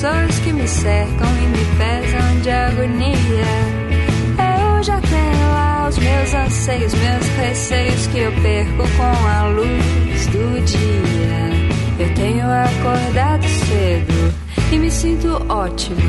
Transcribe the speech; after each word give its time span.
pessoas 0.00 0.38
que 0.38 0.52
me 0.54 0.66
cercam 0.66 1.28
e 1.36 1.46
me 1.48 1.76
pesam 1.76 2.40
de 2.40 2.48
agonia. 2.48 3.44
Eu 4.38 4.82
já 4.82 4.98
tenho 4.98 5.48
lá 5.52 5.88
os 5.90 5.98
meus 5.98 6.34
anseios, 6.34 6.94
meus 6.94 7.26
receios 7.36 8.06
que 8.06 8.18
eu 8.20 8.32
perco 8.40 8.82
com 8.96 9.26
a 9.28 9.48
luz 9.48 10.26
do 10.28 10.64
dia. 10.64 12.02
Eu 12.02 12.14
tenho 12.14 12.46
acordado 12.46 13.44
cedo 13.44 14.72
e 14.72 14.78
me 14.78 14.90
sinto 14.90 15.28
ótimo. 15.52 16.00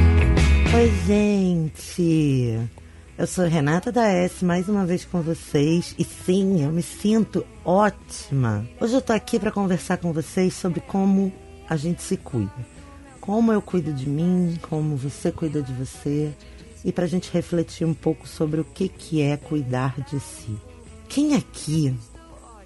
Oi, 0.73 0.91
gente. 1.05 2.69
Eu 3.17 3.27
sou 3.27 3.45
Renata 3.45 3.91
da 3.91 4.07
S, 4.07 4.45
mais 4.45 4.69
uma 4.69 4.85
vez 4.85 5.03
com 5.03 5.21
vocês. 5.21 5.93
E 5.99 6.05
sim, 6.05 6.63
eu 6.63 6.71
me 6.71 6.81
sinto 6.81 7.45
ótima. 7.65 8.65
Hoje 8.79 8.93
eu 8.93 9.01
tô 9.01 9.11
aqui 9.11 9.37
para 9.37 9.51
conversar 9.51 9.97
com 9.97 10.13
vocês 10.13 10.53
sobre 10.53 10.79
como 10.79 11.29
a 11.69 11.75
gente 11.75 12.01
se 12.01 12.15
cuida. 12.15 12.80
Como 13.21 13.53
eu 13.53 13.61
cuido 13.61 13.93
de 13.93 14.09
mim, 14.09 14.57
como 14.63 14.97
você 14.97 15.31
cuida 15.31 15.61
de 15.61 15.71
você. 15.71 16.33
E 16.83 16.91
pra 16.91 17.05
gente 17.05 17.31
refletir 17.31 17.85
um 17.85 17.93
pouco 17.93 18.27
sobre 18.27 18.59
o 18.59 18.65
que, 18.65 18.89
que 18.89 19.21
é 19.21 19.37
cuidar 19.37 20.01
de 20.01 20.19
si. 20.19 20.57
Quem 21.07 21.35
aqui 21.35 21.95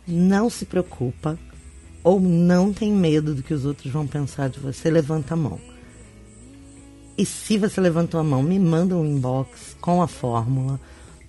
não 0.08 0.50
se 0.50 0.66
preocupa 0.66 1.38
ou 2.04 2.20
não 2.20 2.72
tem 2.72 2.92
medo 2.92 3.36
do 3.36 3.44
que 3.44 3.54
os 3.54 3.66
outros 3.66 3.92
vão 3.92 4.08
pensar 4.08 4.48
de 4.48 4.60
você, 4.60 4.90
levanta 4.90 5.34
a 5.34 5.38
mão. 5.38 5.60
E 7.18 7.26
se 7.26 7.58
você 7.58 7.82
levantou 7.82 8.20
a 8.20 8.24
mão, 8.24 8.44
me 8.44 8.60
manda 8.60 8.96
um 8.96 9.06
inbox 9.06 9.76
com 9.82 10.02
a 10.02 10.08
fórmula, 10.08 10.80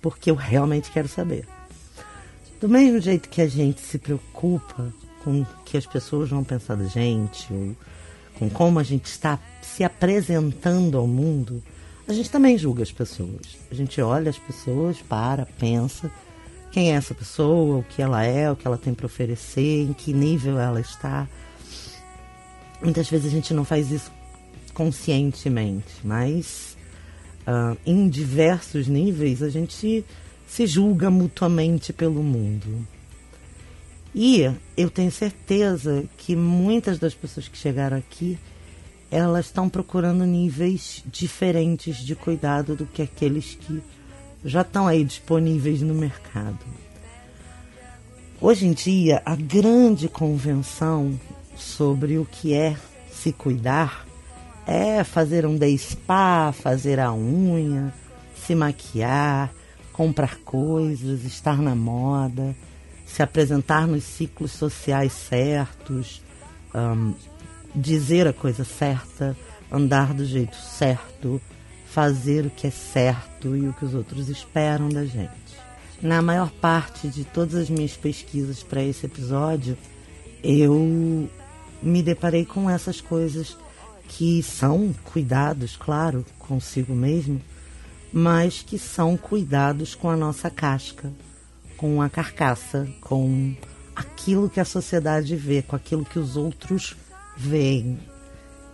porque 0.01 0.29
eu 0.29 0.35
realmente 0.35 0.91
quero 0.91 1.07
saber. 1.07 1.47
Do 2.59 2.69
mesmo 2.69 2.99
jeito 2.99 3.29
que 3.29 3.41
a 3.41 3.47
gente 3.47 3.81
se 3.81 3.97
preocupa 3.97 4.93
com 5.23 5.41
o 5.41 5.47
que 5.65 5.77
as 5.77 5.85
pessoas 5.85 6.29
vão 6.29 6.43
pensar 6.43 6.75
da 6.75 6.85
gente, 6.85 7.51
ou 7.51 7.75
com 8.37 8.49
como 8.49 8.79
a 8.79 8.83
gente 8.83 9.05
está 9.05 9.39
se 9.61 9.83
apresentando 9.83 10.97
ao 10.97 11.07
mundo, 11.07 11.61
a 12.07 12.13
gente 12.13 12.29
também 12.29 12.57
julga 12.57 12.83
as 12.83 12.91
pessoas. 12.91 13.57
A 13.69 13.75
gente 13.75 14.01
olha 14.01 14.29
as 14.29 14.37
pessoas, 14.37 15.01
para, 15.01 15.45
pensa 15.59 16.11
quem 16.77 16.91
é 16.91 16.95
essa 16.95 17.15
pessoa, 17.15 17.79
o 17.79 17.83
que 17.83 18.03
ela 18.03 18.23
é, 18.23 18.51
o 18.51 18.55
que 18.55 18.67
ela 18.67 18.77
tem 18.77 18.93
para 18.93 19.07
oferecer, 19.07 19.81
em 19.81 19.93
que 19.93 20.13
nível 20.13 20.59
ela 20.59 20.79
está. 20.79 21.27
Muitas 22.81 23.09
vezes 23.09 23.25
a 23.25 23.29
gente 23.29 23.51
não 23.51 23.65
faz 23.65 23.91
isso 23.91 24.11
conscientemente, 24.75 25.91
mas 26.03 26.77
uh, 27.47 27.75
em 27.83 28.07
diversos 28.07 28.87
níveis 28.87 29.41
a 29.41 29.49
gente 29.49 30.05
se 30.45 30.67
julga 30.67 31.09
mutuamente 31.09 31.91
pelo 31.91 32.21
mundo. 32.21 32.87
E 34.19 34.51
eu 34.75 34.89
tenho 34.89 35.11
certeza 35.11 36.03
que 36.17 36.35
muitas 36.35 36.97
das 36.97 37.13
pessoas 37.13 37.47
que 37.47 37.55
chegaram 37.55 37.95
aqui 37.95 38.35
elas 39.11 39.45
estão 39.45 39.69
procurando 39.69 40.25
níveis 40.25 41.03
diferentes 41.05 41.97
de 41.97 42.15
cuidado 42.15 42.75
do 42.75 42.87
que 42.87 43.03
aqueles 43.03 43.53
que 43.53 43.79
já 44.43 44.61
estão 44.61 44.87
aí 44.87 45.03
disponíveis 45.03 45.83
no 45.83 45.93
mercado. 45.93 46.57
Hoje 48.41 48.65
em 48.65 48.73
dia, 48.73 49.21
a 49.23 49.35
grande 49.35 50.09
convenção 50.09 51.13
sobre 51.55 52.17
o 52.17 52.25
que 52.25 52.55
é 52.55 52.75
se 53.11 53.31
cuidar 53.31 54.03
é 54.65 55.03
fazer 55.03 55.45
um 55.45 55.55
day 55.55 55.77
spa, 55.77 56.51
fazer 56.51 56.99
a 56.99 57.13
unha, 57.13 57.93
se 58.35 58.55
maquiar, 58.55 59.53
comprar 59.93 60.37
coisas, 60.37 61.23
estar 61.23 61.61
na 61.61 61.75
moda, 61.75 62.55
se 63.07 63.23
apresentar 63.23 63.87
nos 63.87 64.03
ciclos 64.03 64.51
sociais 64.51 65.13
certos, 65.13 66.21
um, 66.75 67.13
dizer 67.73 68.27
a 68.27 68.33
coisa 68.33 68.63
certa, 68.63 69.35
andar 69.71 70.13
do 70.13 70.25
jeito 70.25 70.57
certo, 70.57 71.41
fazer 71.85 72.45
o 72.45 72.49
que 72.49 72.67
é 72.67 72.69
certo 72.69 73.55
e 73.55 73.67
o 73.67 73.73
que 73.73 73.85
os 73.85 73.95
outros 73.95 74.27
esperam 74.29 74.89
da 74.89 75.05
gente. 75.05 75.31
Na 76.01 76.21
maior 76.21 76.51
parte 76.51 77.07
de 77.07 77.23
todas 77.23 77.55
as 77.55 77.69
minhas 77.69 77.95
pesquisas 77.95 78.61
para 78.61 78.83
esse 78.83 79.05
episódio, 79.05 79.77
eu 80.43 81.27
me 81.81 82.03
deparei 82.03 82.45
com 82.45 82.69
essas 82.69 83.01
coisas 83.01 83.57
que 84.07 84.43
são 84.43 84.93
cuidados, 85.05 85.75
claro, 85.75 86.25
consigo 86.37 86.93
mesmo, 86.93 87.41
mas 88.11 88.61
que 88.61 88.77
são 88.77 89.17
cuidados 89.17 89.95
com 89.95 90.09
a 90.09 90.15
nossa 90.15 90.49
casca, 90.49 91.11
com 91.77 92.01
a 92.01 92.09
carcaça, 92.09 92.87
com 92.99 93.55
aquilo 93.95 94.49
que 94.49 94.59
a 94.59 94.65
sociedade 94.65 95.35
vê, 95.35 95.61
com 95.61 95.75
aquilo 95.75 96.03
que 96.03 96.19
os 96.19 96.35
outros 96.35 96.95
veem. 97.37 97.99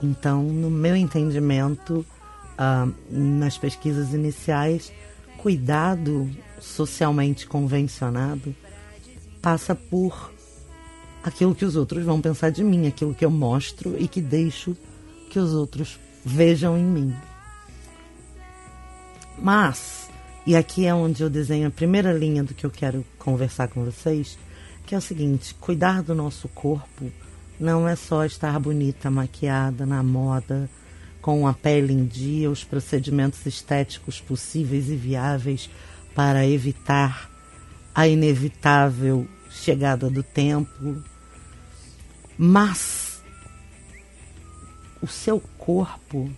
Então, 0.02 0.44
no 0.44 0.70
meu 0.70 0.96
entendimento, 0.96 2.06
uh, 2.54 2.94
nas 3.10 3.58
pesquisas 3.58 4.14
iniciais, 4.14 4.92
cuidado 5.38 6.30
socialmente 6.60 7.46
convencionado 7.46 8.56
passa 9.42 9.76
por 9.76 10.32
aquilo 11.24 11.54
que 11.54 11.66
os 11.66 11.76
outros 11.76 12.04
vão 12.04 12.22
pensar 12.22 12.50
de 12.50 12.64
mim, 12.64 12.88
aquilo 12.88 13.14
que 13.14 13.26
eu 13.26 13.32
mostro 13.32 13.96
e 14.00 14.08
que 14.08 14.22
deixo 14.22 14.76
que 15.30 15.40
os 15.40 15.54
outros 15.54 16.00
vejam 16.24 16.78
em 16.78 16.84
mim. 16.84 17.16
Mas, 19.38 20.10
e 20.46 20.56
aqui 20.56 20.86
é 20.86 20.94
onde 20.94 21.24
eu 21.24 21.30
desenho 21.30 21.68
a 21.68 21.72
primeira 21.72 22.12
linha 22.12 22.44
do 22.44 22.54
que 22.54 22.66
eu 22.66 22.72
quero 22.72 23.06
conversar 23.18 23.70
com 23.70 23.86
vocês, 23.86 24.38
que 24.86 24.94
é 24.94 24.98
o 24.98 25.02
seguinte: 25.02 25.54
cuidar 25.56 26.04
do 26.04 26.14
nosso 26.14 26.48
corpo 26.50 27.12
não 27.60 27.88
é 27.88 27.96
só 27.96 28.26
estar 28.26 28.60
bonita, 28.60 29.10
maquiada, 29.10 29.86
na 29.86 30.04
moda, 30.04 30.70
com 31.22 31.48
a 31.48 31.54
pele 31.54 31.94
em 31.94 32.06
dia, 32.06 32.52
os 32.52 32.64
procedimentos 32.64 33.46
estéticos 33.46 34.20
possíveis 34.20 34.90
e 34.90 34.96
viáveis 34.96 35.70
para 36.14 36.46
evitar 36.46 37.30
a 37.96 38.08
inevitável 38.08 39.28
chegada 39.50 40.10
do 40.10 40.24
tempo, 40.24 41.02
mas 42.38 43.24
o 45.02 45.08
seu 45.08 45.40
corpo 45.58 46.30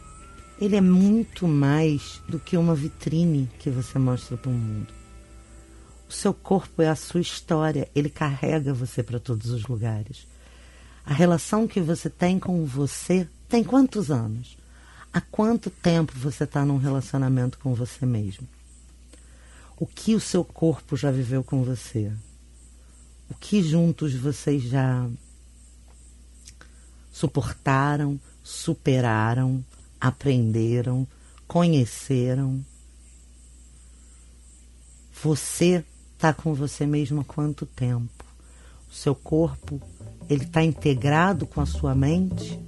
ele 0.60 0.76
é 0.76 0.82
muito 0.82 1.48
mais 1.48 2.22
do 2.30 2.40
que 2.40 2.56
uma 2.56 2.74
vitrine 2.74 3.50
que 3.60 3.70
você 3.70 4.00
mostra 4.00 4.38
para 4.38 4.50
o 4.50 4.54
mundo. 4.54 4.94
O 6.08 6.14
seu 6.14 6.34
corpo 6.34 6.82
é 6.82 6.88
a 6.88 6.96
sua 6.96 7.20
história, 7.20 7.90
ele 7.94 8.10
carrega 8.10 8.74
você 8.74 9.04
para 9.04 9.20
todos 9.20 9.50
os 9.50 9.66
lugares. 9.66 10.28
A 11.06 11.14
relação 11.14 11.68
que 11.68 11.82
você 11.82 12.10
tem 12.10 12.40
com 12.40 12.66
você 12.66 13.28
tem 13.50 13.64
quantos 13.64 14.10
anos? 14.10 14.58
Há 15.12 15.22
quanto 15.22 15.70
tempo 15.70 16.14
você 16.16 16.44
está 16.44 16.66
num 16.66 16.78
relacionamento 16.78 17.58
com 17.60 17.74
você 17.74 18.06
mesmo? 18.06 18.48
O 19.78 19.86
que 19.86 20.16
o 20.16 20.20
seu 20.20 20.44
corpo 20.44 20.96
já 20.96 21.12
viveu 21.12 21.44
com 21.44 21.64
você? 21.64 22.12
O 23.30 23.34
que 23.34 23.62
juntos 23.62 24.14
vocês 24.14 24.64
já 24.64 25.08
suportaram, 27.12 28.20
superaram, 28.44 29.64
aprenderam, 30.00 31.08
conheceram. 31.48 32.64
Você 35.24 35.84
está 36.14 36.34
com 36.34 36.54
você 36.54 36.86
mesmo 36.86 37.22
há 37.22 37.24
quanto 37.24 37.66
tempo? 37.66 38.26
O 38.90 38.94
seu 38.94 39.16
corpo, 39.16 39.82
ele 40.30 40.44
está 40.44 40.64
integrado 40.64 41.46
com 41.46 41.62
a 41.62 41.66
sua 41.66 41.94
mente? 41.96 42.60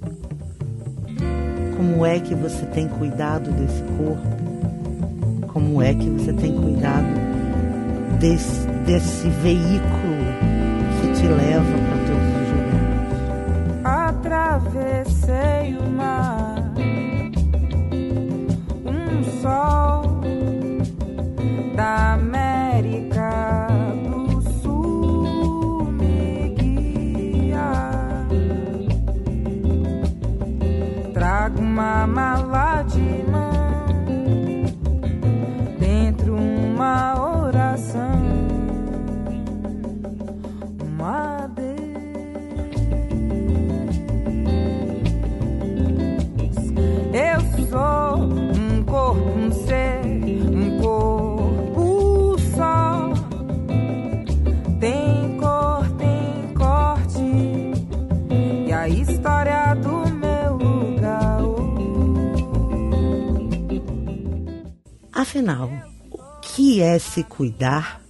Como 1.76 2.04
é 2.04 2.18
que 2.20 2.34
você 2.34 2.66
tem 2.66 2.88
cuidado 2.88 3.50
desse 3.52 3.82
corpo? 3.96 4.48
Como 5.52 5.80
é 5.80 5.94
que 5.94 6.08
você 6.10 6.32
tem 6.32 6.54
cuidado 6.54 7.06
desse, 8.18 8.66
desse 8.84 9.28
veículo 9.28 10.24
que 11.00 11.20
te 11.20 11.26
leva 11.26 11.64
para 11.64 11.98
todos 12.06 12.28
os 12.34 12.48
lugares? 12.50 12.88
Atravessei 13.84 15.78
da 21.74 22.14
América 22.14 23.68
do 24.08 24.42
Sul 24.60 25.84
me 25.92 26.48
guia. 26.56 27.70
Trago 31.14 31.60
uma 31.60 32.06
mala 32.06 32.57
cuidar 67.38 68.02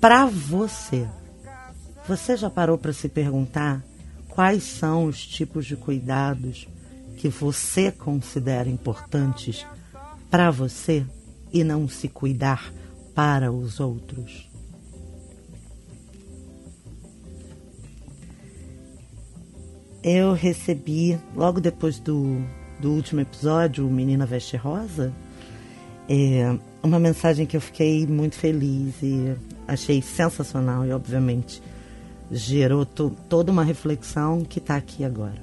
para 0.00 0.24
você? 0.24 1.08
Você 2.06 2.36
já 2.36 2.48
parou 2.48 2.78
para 2.78 2.92
se 2.92 3.08
perguntar 3.08 3.84
quais 4.28 4.62
são 4.62 5.06
os 5.06 5.26
tipos 5.26 5.66
de 5.66 5.74
cuidados 5.74 6.68
que 7.16 7.28
você 7.28 7.90
considera 7.90 8.68
importantes 8.68 9.66
para 10.30 10.48
você 10.52 11.04
e 11.52 11.64
não 11.64 11.88
se 11.88 12.08
cuidar 12.08 12.72
para 13.16 13.50
os 13.50 13.80
outros? 13.80 14.48
Eu 20.04 20.34
recebi, 20.34 21.18
logo 21.34 21.60
depois 21.60 21.98
do, 21.98 22.40
do 22.78 22.92
último 22.92 23.20
episódio, 23.20 23.84
Menina 23.90 24.24
Veste 24.24 24.56
Rosa, 24.56 25.12
é, 26.08 26.56
uma 26.82 26.98
mensagem 26.98 27.46
que 27.46 27.56
eu 27.56 27.60
fiquei 27.60 28.06
muito 28.06 28.34
feliz 28.34 28.94
e 29.02 29.34
achei 29.68 30.02
sensacional 30.02 30.84
e, 30.84 30.92
obviamente, 30.92 31.62
gerou 32.30 32.84
to, 32.84 33.16
toda 33.28 33.52
uma 33.52 33.62
reflexão 33.62 34.44
que 34.44 34.58
está 34.58 34.76
aqui 34.76 35.04
agora. 35.04 35.42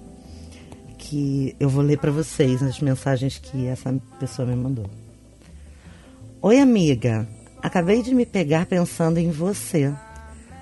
Que 0.97 1.55
eu 1.59 1.69
vou 1.69 1.81
ler 1.81 1.97
para 1.97 2.11
vocês 2.11 2.61
as 2.61 2.79
mensagens 2.81 3.37
que 3.37 3.67
essa 3.67 3.93
pessoa 4.19 4.47
me 4.47 4.55
mandou. 4.55 4.89
Oi, 6.41 6.59
amiga. 6.59 7.27
Acabei 7.61 8.01
de 8.01 8.13
me 8.13 8.25
pegar 8.25 8.65
pensando 8.65 9.17
em 9.17 9.31
você, 9.31 9.93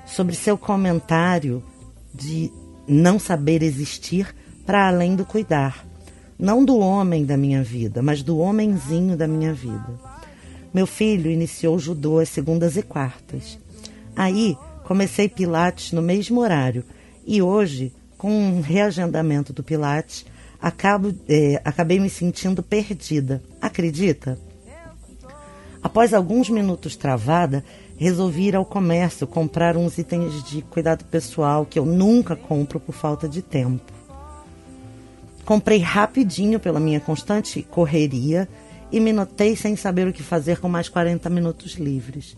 sobre 0.05 0.35
seu 0.35 0.57
comentário 0.57 1.63
de 2.13 2.51
não 2.87 3.19
saber 3.19 3.61
existir 3.61 4.33
para 4.65 4.87
além 4.87 5.15
do 5.15 5.25
cuidar. 5.25 5.85
Não 6.39 6.63
do 6.63 6.77
homem 6.77 7.25
da 7.25 7.35
minha 7.35 7.63
vida, 7.63 8.01
mas 8.01 8.23
do 8.23 8.37
homenzinho 8.37 9.17
da 9.17 9.27
minha 9.27 9.53
vida. 9.53 10.16
Meu 10.77 10.85
filho 10.85 11.31
iniciou 11.31 11.79
judô 11.79 12.19
às 12.19 12.29
segundas 12.29 12.77
e 12.77 12.83
quartas. 12.83 13.57
Aí 14.15 14.55
comecei 14.83 15.27
Pilates 15.27 15.91
no 15.91 16.03
mesmo 16.03 16.39
horário 16.39 16.83
e 17.25 17.41
hoje, 17.41 17.91
com 18.15 18.29
um 18.29 18.61
reagendamento 18.61 19.51
do 19.51 19.63
Pilates, 19.63 20.23
acabo, 20.61 21.15
é, 21.27 21.59
acabei 21.65 21.99
me 21.99 22.11
sentindo 22.11 22.61
perdida. 22.61 23.41
Acredita? 23.59 24.37
Após 25.81 26.13
alguns 26.13 26.47
minutos 26.47 26.95
travada, 26.95 27.65
resolvi 27.97 28.49
ir 28.49 28.55
ao 28.55 28.63
comércio 28.63 29.25
comprar 29.25 29.75
uns 29.75 29.97
itens 29.97 30.43
de 30.43 30.61
cuidado 30.61 31.05
pessoal 31.05 31.65
que 31.65 31.79
eu 31.79 31.87
nunca 31.87 32.35
compro 32.35 32.79
por 32.79 32.93
falta 32.93 33.27
de 33.27 33.41
tempo. 33.41 33.91
Comprei 35.43 35.79
rapidinho 35.79 36.59
pela 36.59 36.79
minha 36.79 36.99
constante 36.99 37.63
correria 37.63 38.47
e 38.91 38.99
me 38.99 39.11
notei 39.11 39.55
sem 39.55 39.75
saber 39.75 40.07
o 40.07 40.13
que 40.13 40.23
fazer 40.23 40.59
com 40.59 40.69
mais 40.69 40.89
40 40.89 41.29
minutos 41.29 41.73
livres. 41.73 42.37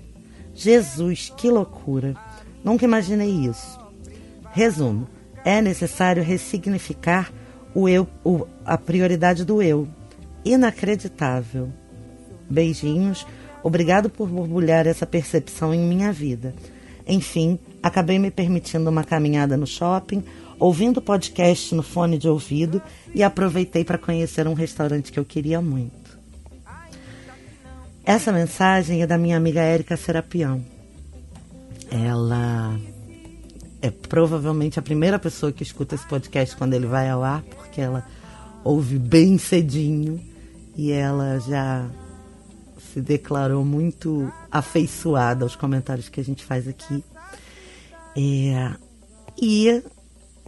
Jesus, 0.54 1.32
que 1.36 1.50
loucura! 1.50 2.16
Nunca 2.64 2.86
imaginei 2.86 3.30
isso. 3.30 3.80
Resumo: 4.52 5.08
é 5.46 5.62
necessário 5.62 6.24
ressignificar 6.24 7.32
o 7.74 7.88
eu, 7.88 8.08
o, 8.24 8.46
a 8.66 8.78
prioridade 8.78 9.46
do 9.46 9.62
eu. 9.62 9.88
Inacreditável. 10.44 11.70
Beijinhos 12.50 13.26
Obrigado 13.62 14.10
por 14.10 14.30
borbulhar 14.30 14.88
essa 14.88 15.06
percepção 15.06 15.74
em 15.74 15.80
minha 15.80 16.12
vida. 16.14 16.56
Enfim, 17.08 17.60
acabei 17.84 18.18
me 18.18 18.32
permitindo 18.32 18.90
uma 18.90 19.04
caminhada 19.04 19.58
no 19.58 19.68
shopping, 19.68 20.24
ouvindo 20.58 21.02
podcast 21.02 21.76
no 21.76 21.84
fone 21.84 22.18
de 22.18 22.30
ouvido 22.30 22.82
e 23.14 23.22
aproveitei 23.22 23.84
para 23.84 23.98
conhecer 23.98 24.48
um 24.48 24.54
restaurante 24.54 25.12
que 25.12 25.20
eu 25.20 25.26
queria 25.26 25.62
muito. 25.62 25.99
Essa 28.10 28.32
mensagem 28.32 29.04
é 29.04 29.06
da 29.06 29.20
minha 29.20 29.38
amiga 29.38 29.62
Érica 29.62 29.96
Serapião. 29.96 30.66
Ela 31.92 32.76
é 33.84 33.92
provavelmente 33.92 34.80
a 34.80 34.82
primeira 34.82 35.20
pessoa 35.20 35.52
que 35.52 35.62
escuta 35.62 35.94
esse 35.94 36.08
podcast 36.08 36.58
quando 36.58 36.74
ele 36.74 36.88
vai 36.88 37.08
ao 37.08 37.24
ar, 37.24 37.44
porque 37.44 37.80
ela 37.80 38.04
ouve 38.64 38.98
bem 38.98 39.38
cedinho 39.38 40.20
e 40.76 40.92
ela 40.92 41.38
já 41.38 41.88
se 42.92 43.00
declarou 43.00 43.64
muito 43.64 44.34
afeiçoada 44.52 45.46
aos 45.46 45.56
comentários 45.56 46.10
que 46.10 46.20
a 46.20 46.24
gente 46.24 46.44
faz 46.44 46.68
aqui. 46.68 47.04
É, 48.18 48.72
e 49.40 49.84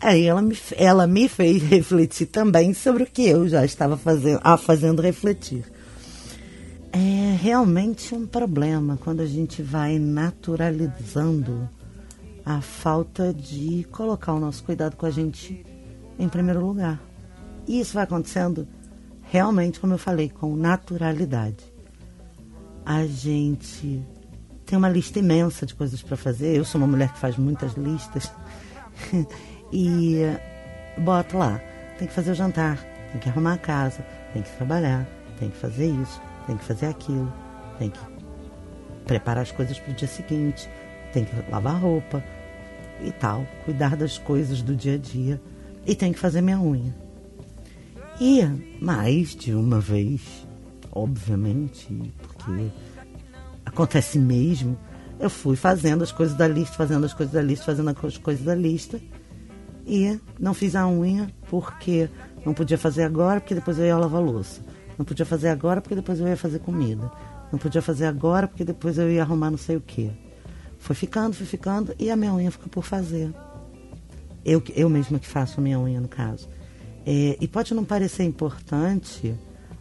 aí 0.02 0.25
ela 0.25 0.42
me, 0.42 0.58
ela 0.75 1.06
me 1.06 1.30
fez 1.30 1.62
refletir 1.69 2.25
também 2.25 2.74
sobre 2.74 3.04
o 3.04 3.06
que 3.06 3.28
eu 3.28 3.48
já 3.48 3.63
estava 3.63 3.98
fazendo, 3.98 4.40
a 4.44 4.58
fazendo 4.58 5.00
refletir. 5.00 5.63
É 6.93 7.35
realmente 7.39 8.13
um 8.13 8.25
problema 8.25 8.97
quando 8.97 9.21
a 9.21 9.25
gente 9.25 9.61
vai 9.61 9.97
naturalizando 9.97 11.69
a 12.45 12.59
falta 12.59 13.33
de 13.33 13.85
colocar 13.91 14.33
o 14.33 14.39
nosso 14.39 14.63
cuidado 14.63 14.95
com 14.95 15.05
a 15.05 15.11
gente 15.11 15.65
em 16.19 16.27
primeiro 16.27 16.65
lugar. 16.65 17.01
E 17.67 17.79
isso 17.79 17.93
vai 17.93 18.03
acontecendo 18.03 18.67
realmente, 19.21 19.79
como 19.79 19.93
eu 19.93 19.97
falei, 19.97 20.29
com 20.29 20.55
naturalidade 20.55 21.71
a 22.85 23.05
gente 23.05 24.01
tem 24.65 24.77
uma 24.77 24.89
lista 24.89 25.19
imensa 25.19 25.65
de 25.65 25.75
coisas 25.75 26.01
para 26.01 26.17
fazer. 26.17 26.57
Eu 26.57 26.65
sou 26.65 26.79
uma 26.79 26.88
mulher 26.88 27.11
que 27.13 27.19
faz 27.19 27.38
muitas 27.38 27.73
listas. 27.73 28.31
e 29.71 30.19
boto 30.97 31.38
lá. 31.38 31.59
Tem 31.97 32.07
que 32.07 32.13
fazer 32.13 32.31
o 32.31 32.35
jantar, 32.35 32.77
tem 33.11 33.21
que 33.21 33.29
arrumar 33.29 33.53
a 33.53 33.57
casa, 33.57 34.05
tem 34.33 34.41
que 34.41 34.49
trabalhar, 34.57 35.07
tem 35.39 35.49
que 35.49 35.57
fazer 35.57 35.88
isso, 35.88 36.19
tem 36.47 36.57
que 36.57 36.63
fazer 36.63 36.88
aquilo, 36.88 37.31
tem 37.77 37.89
que 37.89 37.99
preparar 39.05 39.43
as 39.43 39.51
coisas 39.51 39.79
para 39.79 39.91
o 39.91 39.95
dia 39.95 40.07
seguinte, 40.07 40.69
tem 41.13 41.25
que 41.25 41.51
lavar 41.51 41.79
roupa 41.79 42.23
e 43.03 43.11
tal, 43.11 43.45
cuidar 43.65 43.95
das 43.95 44.17
coisas 44.17 44.61
do 44.61 44.75
dia 44.75 44.95
a 44.95 44.97
dia 44.97 45.41
e 45.86 45.95
tem 45.95 46.13
que 46.13 46.19
fazer 46.19 46.41
minha 46.41 46.60
unha. 46.60 46.95
E 48.19 48.41
mais 48.79 49.36
de 49.36 49.53
uma 49.53 49.79
vez, 49.79 50.21
obviamente, 50.91 51.88
porque 52.21 52.69
acontece 53.65 54.19
mesmo. 54.19 54.77
Eu 55.19 55.29
fui 55.29 55.55
fazendo 55.55 56.03
as 56.03 56.12
coisas 56.12 56.36
da 56.36 56.48
lista, 56.48 56.75
fazendo 56.75 57.05
as 57.05 57.13
coisas 57.13 57.33
da 57.33 57.41
lista, 57.41 57.65
fazendo 57.65 57.89
as 57.89 58.17
coisas 58.17 58.43
da 58.43 58.55
lista. 58.55 59.00
E 59.86 60.19
não 60.39 60.53
fiz 60.53 60.75
a 60.75 60.88
unha 60.88 61.31
porque 61.50 62.10
não 62.45 62.53
podia 62.53 62.77
fazer 62.77 63.03
agora, 63.03 63.39
porque 63.39 63.55
depois 63.55 63.79
eu 63.79 63.86
ia 63.86 63.98
lavar 63.98 64.21
louça. 64.21 64.62
Não 65.01 65.05
podia 65.05 65.25
fazer 65.25 65.48
agora 65.48 65.81
porque 65.81 65.96
depois 65.96 66.20
eu 66.20 66.27
ia 66.27 66.38
fazer 66.38 66.60
comida. 66.60 67.12
Não 67.51 67.58
podia 67.58 67.81
fazer 67.81 68.05
agora 68.05 68.48
porque 68.48 68.63
depois 68.63 69.00
eu 69.00 69.10
ia 69.10 69.24
arrumar 69.24 69.50
não 69.50 69.58
sei 69.58 69.75
o 69.75 69.81
quê. 69.81 70.12
Foi 70.77 70.96
ficando, 70.96 71.34
foi 71.34 71.48
ficando 71.48 71.96
e 71.98 72.12
a 72.12 72.15
minha 72.15 72.31
unha 72.31 72.51
ficou 72.51 72.67
por 72.70 72.84
fazer. 72.84 73.34
Eu, 74.46 74.62
eu 74.75 74.88
mesma 74.91 75.17
que 75.17 75.25
faço 75.27 75.60
a 75.60 75.63
minha 75.63 75.79
unha, 75.79 76.00
no 76.00 76.08
caso. 76.08 76.48
É, 77.03 77.36
e 77.41 77.48
pode 77.48 77.74
não 77.74 77.84
parecer 77.84 78.25
importante. 78.25 79.34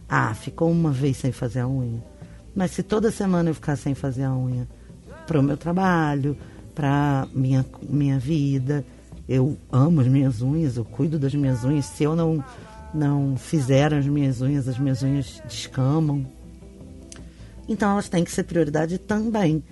Ah, 0.09 0.33
ficou 0.33 0.71
uma 0.71 0.89
vez 0.89 1.17
sem 1.17 1.31
fazer 1.31 1.59
a 1.59 1.67
unha. 1.67 2.03
Mas 2.55 2.71
se 2.71 2.81
toda 2.81 3.11
semana 3.11 3.51
eu 3.51 3.53
ficar 3.53 3.75
sem 3.75 3.93
fazer 3.93 4.23
a 4.23 4.35
unha 4.35 4.67
para 5.27 5.39
o 5.39 5.43
meu 5.43 5.55
trabalho, 5.55 6.35
para 6.73 7.27
minha 7.31 7.63
minha 7.87 8.17
vida, 8.17 8.83
eu 9.29 9.55
amo 9.71 10.01
as 10.01 10.07
minhas 10.07 10.41
unhas, 10.41 10.77
eu 10.77 10.83
cuido 10.83 11.19
das 11.19 11.35
minhas 11.35 11.63
unhas. 11.63 11.85
Se 11.85 12.05
eu 12.05 12.15
não 12.15 12.43
não 12.93 13.35
fizer 13.37 13.93
as 13.93 14.05
minhas 14.05 14.41
unhas, 14.41 14.67
as 14.67 14.77
minhas 14.77 15.01
unhas 15.03 15.41
descamam. 15.47 16.25
Então 17.67 17.91
elas 17.91 18.09
têm 18.09 18.23
que 18.23 18.31
ser 18.31 18.43
prioridade 18.43 18.97
também. 18.97 19.63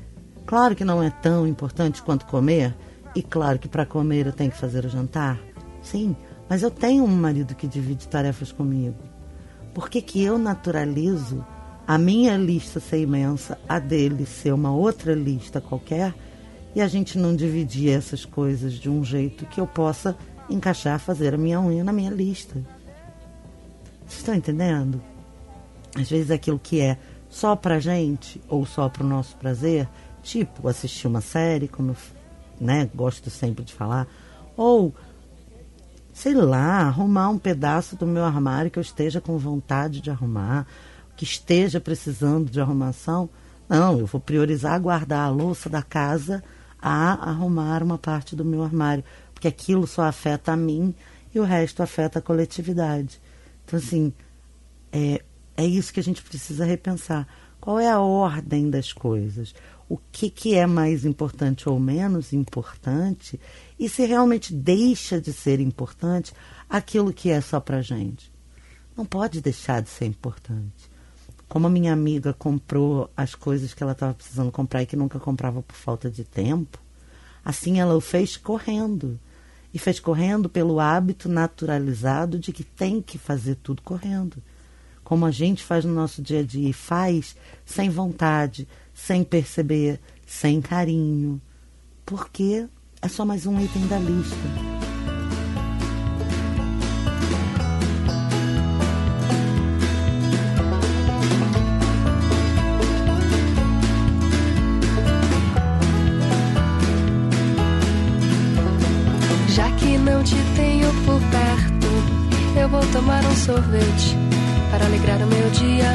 Claro 0.46 0.76
que 0.76 0.86
não 0.86 1.04
é 1.04 1.10
tão 1.10 1.46
importante 1.46 2.02
quanto 2.02 2.26
comer, 2.26 2.76
e 3.16 3.22
claro 3.22 3.60
que 3.60 3.68
para 3.68 3.86
comer 3.86 4.28
eu 4.28 4.34
tenho 4.34 4.52
que 4.52 4.58
fazer 4.58 4.86
o 4.86 4.90
jantar. 4.90 5.40
Sim, 5.82 6.16
mas 6.50 6.64
eu 6.64 6.72
tenho 6.72 7.04
um 7.04 7.08
marido 7.08 7.56
que 7.56 7.68
divide 7.68 8.08
tarefas 8.08 8.52
comigo. 8.52 8.98
Por 9.74 9.90
que, 9.90 10.02
que 10.02 10.24
eu 10.24 10.38
naturalizo 10.38 11.46
a 11.86 11.98
minha 11.98 12.38
lista 12.38 12.80
ser 12.80 13.02
imensa, 13.02 13.58
a 13.68 13.80
dele 13.80 14.26
ser 14.26 14.54
uma 14.54 14.72
outra 14.72 15.14
lista 15.14 15.60
qualquer, 15.62 16.14
e 16.76 16.82
a 16.82 16.88
gente 16.88 17.18
não 17.18 17.36
dividir 17.36 17.90
essas 17.90 18.26
coisas 18.26 18.74
de 18.74 18.90
um 18.90 19.04
jeito 19.04 19.46
que 19.46 19.60
eu 19.60 19.66
possa 19.68 20.16
encaixar, 20.50 21.00
fazer 21.00 21.34
a 21.34 21.38
minha 21.38 21.60
unha 21.60 21.84
na 21.84 21.92
minha 21.92 22.12
lista. 22.12 22.64
Estão 24.10 24.36
entendendo? 24.36 25.02
Às 25.96 26.10
vezes 26.10 26.32
aquilo 26.32 26.60
que 26.60 26.82
é 26.82 26.98
só 27.30 27.56
pra 27.56 27.80
gente 27.80 28.42
ou 28.48 28.66
só 28.66 28.90
pro 28.90 29.06
nosso 29.06 29.36
prazer, 29.38 29.88
tipo 30.24 30.68
assistir 30.68 31.08
uma 31.08 31.22
série, 31.22 31.68
como 31.68 31.92
eu 31.92 31.96
né, 32.60 32.90
gosto 32.94 33.30
sempre 33.30 33.64
de 33.64 33.74
falar, 33.74 34.08
ou 34.58 34.94
sei 36.12 36.34
lá, 36.34 36.82
arrumar 36.82 37.30
um 37.30 37.38
pedaço 37.38 37.96
do 37.96 38.06
meu 38.06 38.26
armário 38.26 38.70
que 38.70 38.78
eu 38.78 38.82
esteja 38.82 39.22
com 39.22 39.38
vontade 39.38 40.02
de 40.02 40.10
arrumar, 40.10 40.68
que 41.16 41.24
esteja 41.24 41.80
precisando 41.80 42.50
de 42.50 42.60
arrumação. 42.60 43.30
Não, 43.70 44.00
eu 44.00 44.06
vou 44.06 44.20
priorizar 44.20 44.82
guardar 44.82 45.28
a 45.28 45.30
louça 45.30 45.70
da 45.70 45.82
casa 45.82 46.44
a 46.82 47.30
arrumar 47.30 47.84
uma 47.84 47.98
parte 47.98 48.36
do 48.36 48.44
meu 48.44 48.64
armário, 48.64 49.04
porque 49.34 49.48
aquilo 49.48 49.88
só 49.88 50.04
afeta 50.04 50.52
a 50.52 50.58
mim 50.58 50.94
e 51.34 51.40
o 51.40 51.44
resto 51.44 51.84
afeta 51.84 52.20
a 52.20 52.22
coletividade. 52.22 53.22
Então, 53.70 53.78
assim, 53.78 54.12
é, 54.92 55.24
é 55.56 55.64
isso 55.64 55.94
que 55.94 56.00
a 56.00 56.04
gente 56.04 56.24
precisa 56.24 56.66
repensar. 56.66 57.28
Qual 57.62 57.80
é 57.80 57.88
a 57.88 58.00
ordem 58.00 58.68
das 58.68 58.92
coisas? 58.92 59.54
O 59.88 59.96
que, 60.12 60.28
que 60.32 60.56
é 60.56 60.66
mais 60.66 61.06
importante 61.06 61.70
ou 61.70 61.80
menos 61.80 62.34
importante? 62.34 63.40
E 63.78 63.88
se 63.88 64.06
realmente 64.06 64.52
deixa 64.52 65.22
de 65.22 65.32
ser 65.32 65.60
importante 65.60 66.34
aquilo 66.68 67.14
que 67.14 67.30
é 67.30 67.40
só 67.42 67.60
para 67.60 67.84
gente? 67.84 68.34
Não 68.98 69.06
pode 69.06 69.40
deixar 69.40 69.84
de 69.84 69.90
ser 69.90 70.06
importante. 70.06 70.90
Como 71.48 71.68
a 71.68 71.70
minha 71.70 71.94
amiga 71.94 72.34
comprou 72.34 73.08
as 73.16 73.36
coisas 73.36 73.72
que 73.72 73.84
ela 73.84 73.92
estava 73.92 74.16
precisando 74.16 74.52
comprar 74.52 74.82
e 74.82 74.88
que 74.88 74.96
nunca 74.96 75.20
comprava 75.20 75.62
por 75.62 75.76
falta 75.76 76.10
de 76.10 76.24
tempo, 76.24 76.80
assim 77.46 77.80
ela 77.80 77.96
o 77.96 78.02
fez 78.02 78.36
correndo. 78.36 79.20
E 79.74 79.78
fez 79.80 80.00
correndo 80.00 80.50
pelo 80.50 80.80
hábito 80.80 81.30
naturalizado 81.30 82.40
de 82.40 82.52
que 82.52 82.64
tem 82.64 83.02
que 83.02 83.18
fazer 83.18 83.56
tudo 83.56 83.82
correndo 83.82 84.42
como 85.10 85.26
a 85.26 85.32
gente 85.32 85.64
faz 85.64 85.84
no 85.84 85.92
nosso 85.92 86.22
dia 86.22 86.42
a 86.42 86.44
dia 86.44 86.70
e 86.70 86.74
faz 86.74 87.36
sem 87.66 87.90
vontade, 87.90 88.68
sem 88.94 89.24
perceber, 89.24 90.00
sem 90.24 90.62
carinho, 90.62 91.42
porque 92.06 92.68
é 93.02 93.08
só 93.08 93.26
mais 93.26 93.48
um 93.48 93.60
item 93.60 93.88
da 93.88 93.98
lista. 93.98 94.79
Um 113.30 113.36
sorvete 113.36 114.18
para 114.72 114.86
alegrar 114.86 115.18
o 115.22 115.28
meu 115.28 115.50
dia. 115.52 115.92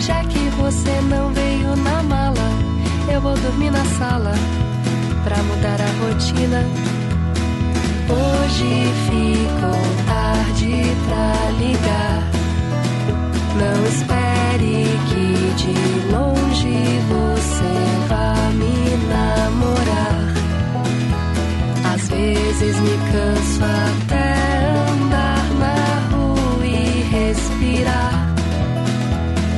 Já 0.00 0.22
que 0.24 0.38
você 0.60 1.00
não 1.08 1.32
veio 1.32 1.74
na 1.76 2.02
mala, 2.02 2.48
eu 3.12 3.20
vou 3.20 3.34
dormir 3.36 3.70
na 3.70 3.84
sala 3.98 4.32
para 5.24 5.36
mudar 5.42 5.78
a 5.80 6.04
rotina. 6.04 6.64
Hoje 8.08 8.92
ficou 9.06 9.82
tarde 10.06 10.82
pra 11.06 11.50
ligar. 11.58 12.22
Não 13.58 13.86
espere 13.86 14.86
que 15.08 15.26
de 15.56 16.12
longe 16.12 17.00
você 17.08 17.74
vá 18.08 18.34
me 18.54 18.76
namorar. 19.08 20.34
Às 21.94 22.08
vezes 22.08 22.76
me 22.80 22.98
canso 23.12 23.64
até 23.64 24.41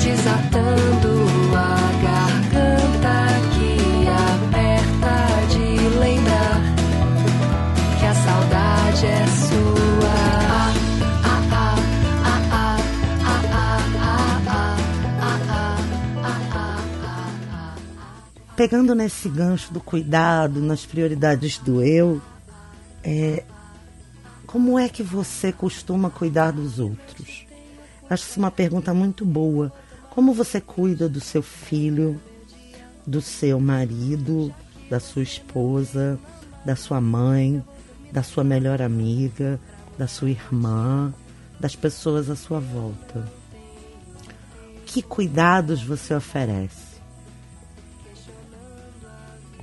desatando 0.03 1.27
a 1.55 1.77
garganta 2.03 3.17
que 3.55 4.09
aperta 4.09 5.17
de 5.53 5.89
lembrar 5.99 6.61
que 7.99 8.07
a 8.07 8.15
saudade 8.15 9.07
é 9.07 9.27
sua. 9.27 10.15
Pegando 18.57 18.95
nesse 18.95 19.29
gancho 19.29 19.73
do 19.73 19.81
cuidado, 19.81 20.61
nas 20.61 20.87
prioridades 20.87 21.59
do 21.59 21.83
eu, 21.83 22.23
é, 23.03 23.43
como 24.47 24.79
é 24.79 24.89
que 24.89 25.03
você 25.03 25.53
costuma 25.53 26.09
cuidar 26.09 26.53
dos 26.53 26.79
outros? 26.79 27.44
Acho 28.15 28.29
isso 28.29 28.39
uma 28.39 28.51
pergunta 28.51 28.95
muito 28.95 29.25
boa. 29.25 29.73
Como 30.11 30.33
você 30.33 30.61
cuida 30.61 31.09
do 31.09 31.21
seu 31.21 31.43
filho, 31.43 32.21
do 33.05 33.21
seu 33.21 33.59
marido, 33.59 34.55
da 34.89 35.01
sua 35.01 35.25
esposa, 35.25 36.17
da 36.65 36.77
sua 36.77 37.01
mãe, 37.01 37.61
da 38.13 38.23
sua 38.23 38.45
melhor 38.45 38.81
amiga, 38.81 39.59
da 39.99 40.07
sua 40.07 40.31
irmã, 40.31 41.13
das 41.59 41.75
pessoas 41.75 42.31
à 42.31 42.37
sua 42.37 42.61
volta? 42.61 43.29
Que 44.87 45.03
cuidados 45.03 45.83
você 45.83 46.15
oferece? 46.15 46.95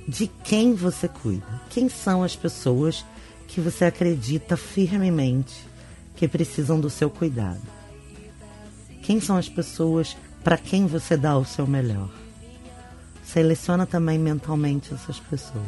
De 0.06 0.26
quem 0.26 0.74
você 0.74 1.08
cuida? 1.08 1.62
Quem 1.70 1.88
são 1.88 2.22
as 2.22 2.36
pessoas 2.36 3.02
que 3.48 3.62
você 3.62 3.86
acredita 3.86 4.58
firmemente 4.58 5.66
que 6.14 6.28
precisam 6.28 6.78
do 6.78 6.90
seu 6.90 7.08
cuidado? 7.08 7.81
Quem 9.02 9.20
são 9.20 9.36
as 9.36 9.48
pessoas 9.48 10.16
para 10.44 10.56
quem 10.56 10.86
você 10.86 11.16
dá 11.16 11.36
o 11.36 11.44
seu 11.44 11.66
melhor? 11.66 12.08
Seleciona 13.24 13.84
também 13.84 14.18
mentalmente 14.18 14.94
essas 14.94 15.18
pessoas. 15.18 15.64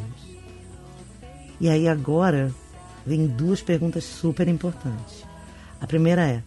E 1.59 1.69
aí 1.69 1.87
agora 1.87 2.53
vem 3.05 3.27
duas 3.27 3.61
perguntas 3.61 4.03
super 4.03 4.47
importantes. 4.47 5.23
A 5.79 5.85
primeira 5.85 6.25
é: 6.25 6.43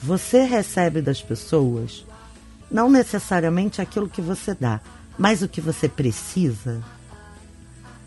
você 0.00 0.44
recebe 0.44 1.00
das 1.00 1.22
pessoas 1.22 2.04
não 2.70 2.90
necessariamente 2.90 3.80
aquilo 3.80 4.08
que 4.08 4.22
você 4.22 4.54
dá, 4.54 4.80
mas 5.18 5.42
o 5.42 5.48
que 5.48 5.60
você 5.60 5.88
precisa? 5.88 6.82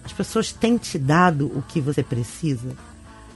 As 0.04 0.12
pessoas 0.12 0.52
têm 0.52 0.78
te 0.78 0.98
dado 0.98 1.48
o 1.48 1.62
que 1.62 1.80
você 1.80 2.02
precisa? 2.02 2.76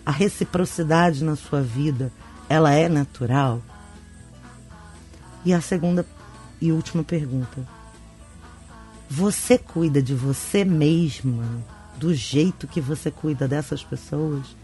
A 0.06 0.12
reciprocidade 0.12 1.24
na 1.24 1.36
sua 1.36 1.62
vida, 1.62 2.12
ela 2.50 2.74
é 2.74 2.90
natural? 2.90 3.62
E 5.44 5.54
a 5.54 5.62
segunda 5.62 6.06
e 6.60 6.72
última 6.72 7.04
pergunta. 7.04 7.68
Você 9.10 9.58
cuida 9.58 10.02
de 10.02 10.14
você 10.14 10.64
mesma 10.64 11.44
do 11.98 12.14
jeito 12.14 12.68
que 12.68 12.80
você 12.80 13.12
cuida 13.12 13.48
dessas 13.48 13.84
pessoas? 13.84 14.56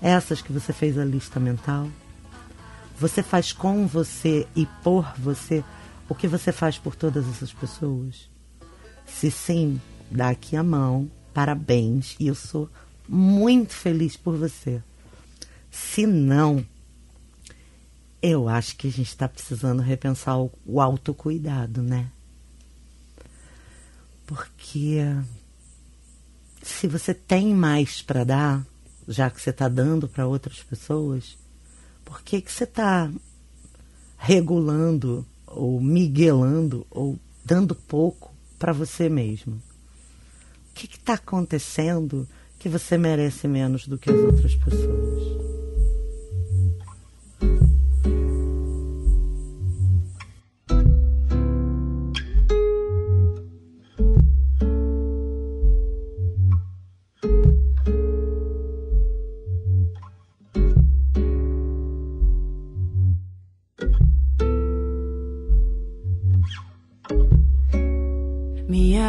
Essas 0.00 0.40
que 0.40 0.52
você 0.52 0.72
fez 0.72 0.96
a 0.98 1.04
lista 1.04 1.38
mental? 1.38 1.88
Você 2.98 3.22
faz 3.22 3.52
com 3.52 3.86
você 3.86 4.46
e 4.56 4.66
por 4.82 5.12
você 5.18 5.64
o 6.08 6.14
que 6.14 6.26
você 6.26 6.50
faz 6.50 6.78
por 6.78 6.96
todas 6.96 7.28
essas 7.28 7.52
pessoas? 7.52 8.28
Se 9.06 9.30
sim, 9.30 9.80
dá 10.10 10.30
aqui 10.30 10.56
a 10.56 10.62
mão, 10.62 11.10
parabéns, 11.32 12.16
e 12.18 12.26
eu 12.26 12.34
sou 12.34 12.68
muito 13.08 13.72
feliz 13.72 14.16
por 14.16 14.36
você. 14.36 14.82
Se 15.70 16.06
não, 16.06 16.64
eu 18.22 18.48
acho 18.48 18.76
que 18.76 18.88
a 18.88 18.90
gente 18.90 19.08
está 19.08 19.28
precisando 19.28 19.80
repensar 19.80 20.38
o, 20.38 20.52
o 20.66 20.80
autocuidado, 20.80 21.82
né? 21.82 22.10
Porque 24.26 25.00
se 26.62 26.86
você 26.86 27.12
tem 27.12 27.54
mais 27.54 28.02
para 28.02 28.24
dar, 28.24 28.66
já 29.08 29.30
que 29.30 29.40
você 29.40 29.50
está 29.50 29.68
dando 29.68 30.08
para 30.08 30.26
outras 30.26 30.62
pessoas, 30.62 31.36
por 32.04 32.22
que, 32.22 32.40
que 32.40 32.52
você 32.52 32.64
está 32.64 33.10
regulando 34.18 35.26
ou 35.46 35.80
miguelando 35.80 36.86
ou 36.90 37.18
dando 37.44 37.74
pouco 37.74 38.32
para 38.58 38.72
você 38.72 39.08
mesmo? 39.08 39.54
O 39.54 40.74
que 40.74 40.86
está 40.86 41.14
acontecendo 41.14 42.28
que 42.58 42.68
você 42.68 42.96
merece 42.98 43.48
menos 43.48 43.86
do 43.86 43.98
que 43.98 44.10
as 44.10 44.16
outras 44.16 44.54
pessoas? 44.54 45.69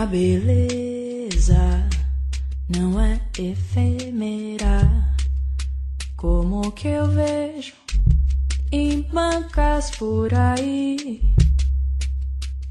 Beleza 0.07 1.87
não 2.67 2.99
é 2.99 3.21
efêmera 3.37 4.81
como 6.15 6.71
que 6.71 6.87
eu 6.87 7.07
vejo 7.11 7.73
em 8.71 9.03
bancas 9.03 9.91
por 9.91 10.33
aí. 10.33 11.21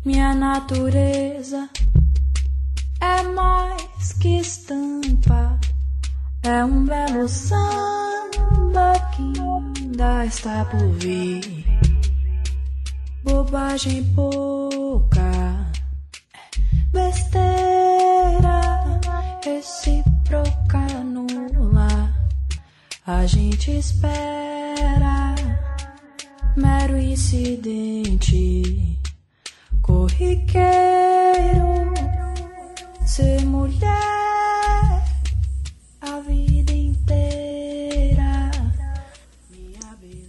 Minha 0.05 0.35
natureza 0.35 1.69
é 3.01 3.23
mais 3.23 4.13
que 4.21 4.41
estampa, 4.41 5.61
é 6.43 6.65
um 6.65 6.85
belo 6.87 7.29
samba 7.29 8.95
que 9.15 9.23
ainda 9.41 10.27
está 10.27 10.65
por 10.65 10.91
vir. 10.95 11.65
Bobagem 13.23 14.03
pouca 14.15 15.10
besteira 17.21 19.01
recíproca 19.45 20.87
nula. 21.05 22.15
A 23.07 23.27
gente 23.27 23.79
espera 23.79 25.35
mero 26.57 26.97
incidente. 26.97 28.99
quero 30.47 31.93
ser 33.05 33.45
mulher 33.45 35.05
a 36.01 36.21
vida 36.21 36.73
inteira. 36.73 38.51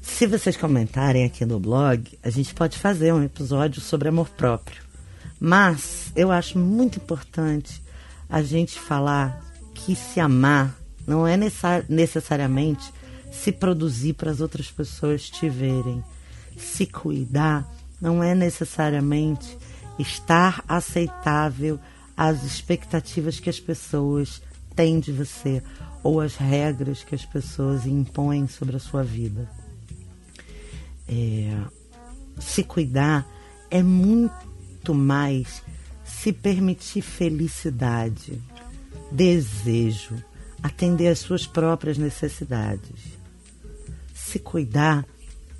Se 0.01 0.27
vocês 0.27 0.57
comentarem 0.57 1.23
aqui 1.25 1.45
no 1.45 1.59
blog, 1.59 2.19
a 2.23 2.29
gente 2.29 2.53
pode 2.53 2.77
fazer 2.77 3.13
um 3.13 3.23
episódio 3.23 3.81
sobre 3.81 4.09
amor 4.09 4.29
próprio. 4.29 4.90
Mas 5.43 6.11
eu 6.15 6.31
acho 6.31 6.59
muito 6.59 6.99
importante 6.99 7.81
a 8.29 8.43
gente 8.43 8.79
falar 8.79 9.43
que 9.73 9.95
se 9.95 10.19
amar 10.19 10.77
não 11.07 11.27
é 11.27 11.35
necessariamente 11.89 12.93
se 13.31 13.51
produzir 13.51 14.13
para 14.13 14.29
as 14.29 14.39
outras 14.39 14.69
pessoas 14.69 15.27
te 15.27 15.49
verem. 15.49 16.03
Se 16.55 16.85
cuidar 16.85 17.67
não 17.99 18.23
é 18.23 18.35
necessariamente 18.35 19.57
estar 19.97 20.63
aceitável 20.67 21.79
às 22.15 22.43
expectativas 22.43 23.39
que 23.39 23.49
as 23.49 23.59
pessoas 23.59 24.43
têm 24.75 24.99
de 24.99 25.11
você 25.11 25.63
ou 26.03 26.21
as 26.21 26.35
regras 26.35 27.03
que 27.03 27.15
as 27.15 27.25
pessoas 27.25 27.87
impõem 27.87 28.47
sobre 28.47 28.75
a 28.75 28.79
sua 28.79 29.01
vida. 29.01 29.49
É, 31.07 31.57
se 32.39 32.63
cuidar 32.63 33.27
é 33.71 33.81
muito 33.81 34.50
mais 34.93 35.61
se 36.03 36.33
permitir 36.33 37.01
felicidade, 37.01 38.41
desejo, 39.11 40.15
atender 40.61 41.07
às 41.07 41.19
suas 41.19 41.45
próprias 41.45 41.97
necessidades. 41.97 43.19
Se 44.13 44.39
cuidar 44.39 45.05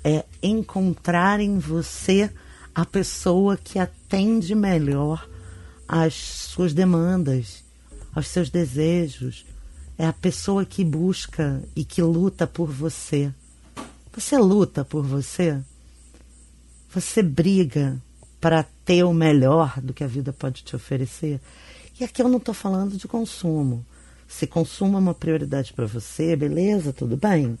é 0.04 0.24
encontrar 0.42 1.40
em 1.40 1.58
você 1.58 2.30
a 2.74 2.84
pessoa 2.84 3.56
que 3.56 3.78
atende 3.78 4.54
melhor 4.54 5.28
às 5.86 6.14
suas 6.14 6.72
demandas, 6.72 7.62
aos 8.14 8.28
seus 8.28 8.50
desejos. 8.50 9.44
É 9.98 10.06
a 10.06 10.12
pessoa 10.12 10.64
que 10.64 10.84
busca 10.84 11.62
e 11.76 11.84
que 11.84 12.02
luta 12.02 12.46
por 12.46 12.70
você. 12.70 13.32
Você 14.14 14.38
luta 14.38 14.84
por 14.84 15.04
você? 15.04 15.60
Você 16.90 17.22
briga 17.22 18.00
para 18.42 18.64
ter 18.84 19.04
o 19.04 19.14
melhor 19.14 19.80
do 19.80 19.94
que 19.94 20.02
a 20.02 20.08
vida 20.08 20.32
pode 20.32 20.64
te 20.64 20.74
oferecer? 20.74 21.40
E 21.98 22.02
aqui 22.02 22.20
eu 22.20 22.28
não 22.28 22.38
estou 22.38 22.52
falando 22.52 22.96
de 22.96 23.06
consumo. 23.06 23.86
Se 24.26 24.48
consumo 24.48 24.96
é 24.96 25.00
uma 25.00 25.14
prioridade 25.14 25.72
para 25.72 25.86
você, 25.86 26.34
beleza, 26.34 26.92
tudo 26.92 27.16
bem. 27.16 27.56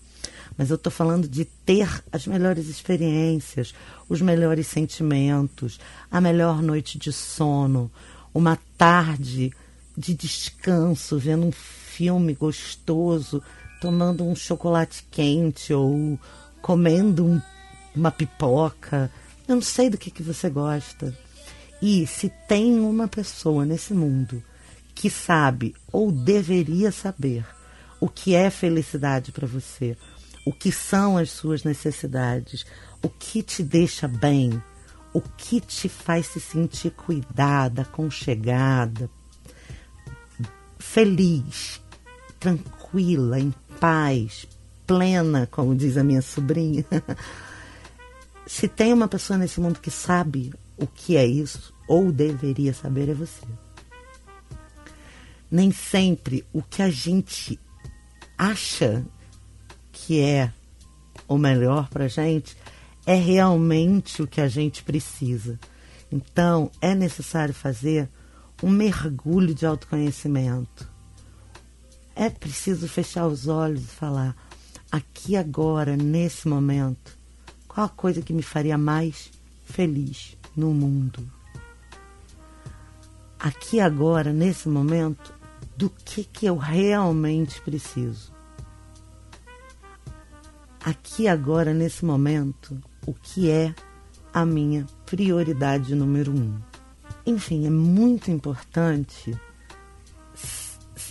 Mas 0.58 0.70
eu 0.70 0.76
estou 0.76 0.90
falando 0.90 1.28
de 1.28 1.44
ter 1.44 1.88
as 2.10 2.26
melhores 2.26 2.66
experiências, 2.66 3.72
os 4.08 4.20
melhores 4.20 4.66
sentimentos, 4.66 5.78
a 6.10 6.20
melhor 6.20 6.60
noite 6.60 6.98
de 6.98 7.12
sono, 7.12 7.88
uma 8.34 8.58
tarde 8.76 9.52
de 9.96 10.14
descanso, 10.14 11.16
vendo 11.16 11.46
um 11.46 11.52
filme 11.52 12.34
gostoso, 12.34 13.40
tomando 13.80 14.24
um 14.24 14.34
chocolate 14.34 15.06
quente 15.12 15.72
ou 15.72 16.18
comendo 16.60 17.24
um, 17.24 17.40
uma 17.94 18.10
pipoca. 18.10 19.12
Eu 19.52 19.56
não 19.56 19.62
sei 19.62 19.90
do 19.90 19.98
que, 19.98 20.10
que 20.10 20.22
você 20.22 20.48
gosta. 20.48 21.14
E 21.82 22.06
se 22.06 22.32
tem 22.48 22.80
uma 22.80 23.06
pessoa 23.06 23.66
nesse 23.66 23.92
mundo 23.92 24.42
que 24.94 25.10
sabe 25.10 25.74
ou 25.92 26.10
deveria 26.10 26.90
saber 26.90 27.44
o 28.00 28.08
que 28.08 28.34
é 28.34 28.48
felicidade 28.48 29.30
para 29.30 29.46
você, 29.46 29.94
o 30.46 30.54
que 30.54 30.72
são 30.72 31.18
as 31.18 31.30
suas 31.30 31.64
necessidades, 31.64 32.64
o 33.02 33.10
que 33.10 33.42
te 33.42 33.62
deixa 33.62 34.08
bem, 34.08 34.62
o 35.12 35.20
que 35.20 35.60
te 35.60 35.86
faz 35.86 36.28
se 36.28 36.40
sentir 36.40 36.92
cuidada, 36.92 37.82
aconchegada, 37.82 39.10
feliz, 40.78 41.78
tranquila, 42.40 43.38
em 43.38 43.52
paz, 43.78 44.48
plena, 44.86 45.46
como 45.50 45.76
diz 45.76 45.98
a 45.98 46.02
minha 46.02 46.22
sobrinha. 46.22 46.86
Se 48.46 48.68
tem 48.68 48.92
uma 48.92 49.08
pessoa 49.08 49.38
nesse 49.38 49.60
mundo 49.60 49.80
que 49.80 49.90
sabe 49.90 50.52
o 50.76 50.86
que 50.86 51.16
é 51.16 51.24
isso, 51.24 51.72
ou 51.86 52.10
deveria 52.10 52.74
saber, 52.74 53.08
é 53.08 53.14
você. 53.14 53.46
Nem 55.50 55.70
sempre 55.70 56.44
o 56.52 56.62
que 56.62 56.82
a 56.82 56.90
gente 56.90 57.58
acha 58.36 59.04
que 59.92 60.20
é 60.20 60.52
o 61.28 61.38
melhor 61.38 61.88
para 61.88 62.08
gente 62.08 62.56
é 63.06 63.14
realmente 63.14 64.22
o 64.22 64.26
que 64.26 64.40
a 64.40 64.48
gente 64.48 64.82
precisa. 64.82 65.58
Então, 66.10 66.70
é 66.80 66.94
necessário 66.94 67.54
fazer 67.54 68.08
um 68.62 68.70
mergulho 68.70 69.54
de 69.54 69.66
autoconhecimento. 69.66 70.88
É 72.14 72.28
preciso 72.28 72.86
fechar 72.86 73.26
os 73.26 73.48
olhos 73.48 73.84
e 73.84 73.86
falar: 73.86 74.36
aqui 74.90 75.36
agora, 75.36 75.96
nesse 75.96 76.46
momento, 76.46 77.18
qual 77.74 77.86
a 77.86 77.88
coisa 77.88 78.20
que 78.20 78.34
me 78.34 78.42
faria 78.42 78.76
mais 78.76 79.30
feliz 79.64 80.36
no 80.54 80.74
mundo? 80.74 81.26
Aqui 83.38 83.80
agora, 83.80 84.32
nesse 84.32 84.68
momento, 84.68 85.34
do 85.76 85.88
que, 85.88 86.22
que 86.22 86.44
eu 86.46 86.56
realmente 86.56 87.60
preciso? 87.62 88.30
Aqui 90.84 91.26
agora, 91.26 91.72
nesse 91.72 92.04
momento, 92.04 92.78
o 93.06 93.14
que 93.14 93.50
é 93.50 93.74
a 94.34 94.44
minha 94.44 94.86
prioridade 95.06 95.94
número 95.94 96.30
um? 96.32 96.60
Enfim, 97.24 97.66
é 97.66 97.70
muito 97.70 98.30
importante 98.30 99.34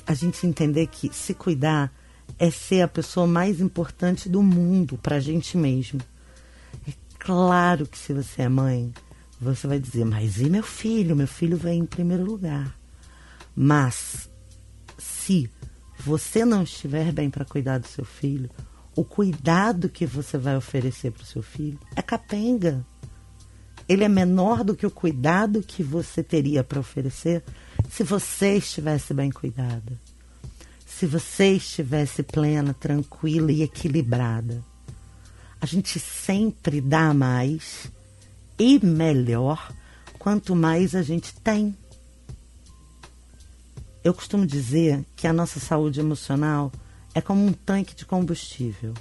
a 0.06 0.14
gente 0.14 0.46
entender 0.46 0.88
que 0.88 1.10
se 1.14 1.34
cuidar 1.34 1.92
é 2.38 2.52
ser 2.52 2.82
a 2.82 2.88
pessoa 2.88 3.26
mais 3.26 3.60
importante 3.60 4.30
do 4.30 4.44
mundo 4.44 4.98
para 4.98 5.16
a 5.16 5.20
gente 5.20 5.58
mesmo. 5.58 6.00
É 6.88 6.94
claro 7.20 7.86
que 7.86 7.98
se 7.98 8.14
você 8.14 8.44
é 8.44 8.50
mãe, 8.50 8.94
você 9.40 9.68
vai 9.68 9.80
dizer, 9.80 10.06
mas 10.06 10.40
e 10.40 10.50
meu 10.50 10.64
filho? 10.64 11.16
Meu 11.16 11.28
filho 11.28 11.58
vem 11.58 11.80
em 11.80 11.86
primeiro 11.86 12.24
lugar. 12.24 12.78
Mas 13.56 14.30
se 14.98 15.50
você 16.00 16.46
não 16.46 16.64
estiver 16.64 17.12
bem 17.12 17.30
para 17.30 17.46
cuidar 17.46 17.80
do 17.80 17.88
seu 17.88 18.06
filho, 18.06 18.50
o 18.96 19.04
cuidado 19.04 19.90
que 19.90 20.06
você 20.06 20.38
vai 20.38 20.56
oferecer 20.56 21.12
para 21.12 21.24
o 21.24 21.26
seu 21.26 21.42
filho 21.42 21.80
é 21.96 22.02
capenga. 22.02 22.86
Ele 23.88 24.04
é 24.04 24.10
menor 24.10 24.64
do 24.64 24.76
que 24.76 24.86
o 24.86 24.92
cuidado 24.92 25.62
que 25.62 25.84
você 25.84 26.24
teria 26.24 26.64
para 26.64 26.80
oferecer 26.80 27.44
se 27.90 28.04
você 28.04 28.58
estivesse 28.58 29.14
bem 29.14 29.32
cuidada. 29.32 30.00
Se 30.86 31.06
você 31.06 31.54
estivesse 31.54 32.22
plena, 32.22 32.74
tranquila 32.74 33.52
e 33.52 33.64
equilibrada. 33.64 34.64
A 35.62 35.66
gente 35.68 36.00
sempre 36.00 36.82
dá 36.82 37.14
mais 37.14 37.86
e 38.58 38.84
melhor 38.84 39.72
quanto 40.18 40.56
mais 40.56 40.96
a 40.96 41.04
gente 41.04 41.34
tem. 41.36 41.78
Eu 44.04 44.14
costumo 44.14 44.46
dizer 44.46 45.06
que 45.16 45.28
a 45.28 45.34
nossa 45.34 45.60
saúde 45.60 46.00
emocional 46.00 46.72
é 47.14 47.22
como 47.22 47.46
um 47.46 47.54
tanque 47.54 47.94
de 47.94 48.06
combustível. 48.06 48.96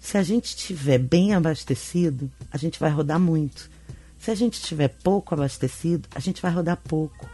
Se 0.00 0.16
a 0.16 0.22
gente 0.22 0.46
estiver 0.46 0.98
bem 0.98 1.34
abastecido, 1.34 2.30
a 2.50 2.56
gente 2.56 2.80
vai 2.80 2.90
rodar 2.90 3.20
muito. 3.20 3.70
Se 4.18 4.30
a 4.30 4.34
gente 4.34 4.54
estiver 4.54 4.88
pouco 4.88 5.34
abastecido, 5.34 6.08
a 6.14 6.20
gente 6.20 6.40
vai 6.40 6.50
rodar 6.50 6.78
pouco. 6.78 7.28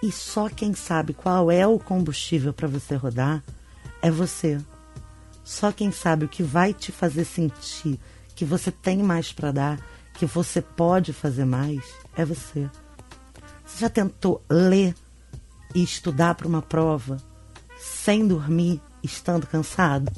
E 0.00 0.12
só 0.12 0.48
quem 0.48 0.74
sabe 0.74 1.14
qual 1.14 1.50
é 1.50 1.66
o 1.66 1.80
combustível 1.80 2.52
para 2.52 2.68
você 2.68 2.94
rodar 2.94 3.42
é 4.00 4.10
você. 4.10 4.60
Só 5.46 5.70
quem 5.70 5.92
sabe 5.92 6.24
o 6.24 6.28
que 6.28 6.42
vai 6.42 6.74
te 6.74 6.90
fazer 6.90 7.24
sentir 7.24 8.00
que 8.34 8.44
você 8.44 8.72
tem 8.72 8.98
mais 8.98 9.32
para 9.32 9.52
dar, 9.52 9.80
que 10.14 10.26
você 10.26 10.60
pode 10.60 11.12
fazer 11.12 11.44
mais, 11.44 11.84
é 12.16 12.24
você. 12.24 12.68
Você 13.64 13.78
já 13.78 13.88
tentou 13.88 14.42
ler 14.50 14.92
e 15.72 15.84
estudar 15.84 16.34
para 16.34 16.48
uma 16.48 16.60
prova 16.60 17.18
sem 17.78 18.26
dormir, 18.26 18.82
estando 19.04 19.46
cansado? 19.46 20.10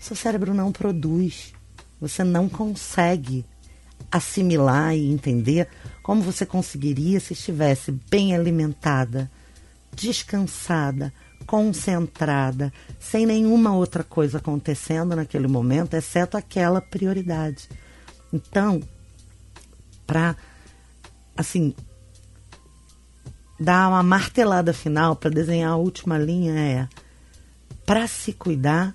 Seu 0.00 0.16
cérebro 0.16 0.54
não 0.54 0.72
produz. 0.72 1.52
Você 2.00 2.24
não 2.24 2.48
consegue 2.48 3.44
assimilar 4.10 4.96
e 4.96 5.12
entender 5.12 5.68
como 6.02 6.22
você 6.22 6.46
conseguiria 6.46 7.20
se 7.20 7.34
estivesse 7.34 7.92
bem 7.92 8.34
alimentada, 8.34 9.30
descansada, 9.94 11.12
concentrada, 11.46 12.72
sem 12.98 13.24
nenhuma 13.24 13.74
outra 13.74 14.02
coisa 14.02 14.38
acontecendo 14.38 15.14
naquele 15.14 15.46
momento, 15.46 15.94
exceto 15.94 16.36
aquela 16.36 16.80
prioridade. 16.80 17.68
Então, 18.32 18.82
para 20.06 20.36
assim 21.36 21.74
dar 23.58 23.88
uma 23.88 24.02
martelada 24.02 24.72
final 24.72 25.16
para 25.16 25.30
desenhar 25.30 25.72
a 25.72 25.76
última 25.76 26.18
linha 26.18 26.52
é 26.58 26.88
para 27.86 28.06
se 28.08 28.32
cuidar, 28.32 28.94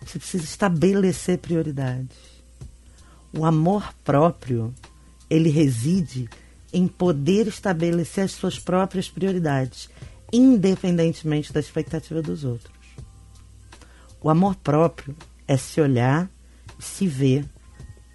você 0.00 0.18
precisa 0.18 0.44
estabelecer 0.44 1.38
prioridades. 1.38 2.16
O 3.32 3.44
amor 3.44 3.94
próprio, 4.02 4.74
ele 5.28 5.50
reside 5.50 6.28
em 6.72 6.88
poder 6.88 7.46
estabelecer 7.46 8.24
as 8.24 8.32
suas 8.32 8.58
próprias 8.58 9.08
prioridades, 9.08 9.90
independentemente 10.32 11.52
da 11.52 11.60
expectativa 11.60 12.22
dos 12.22 12.44
outros. 12.44 12.72
O 14.20 14.30
amor 14.30 14.54
próprio 14.56 15.14
é 15.46 15.56
se 15.56 15.80
olhar, 15.80 16.30
se 16.78 17.06
ver, 17.06 17.44